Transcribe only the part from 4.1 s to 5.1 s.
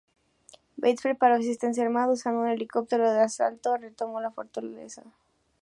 la fortaleza.